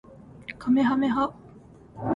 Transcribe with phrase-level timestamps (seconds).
[0.57, 1.31] かめはめ波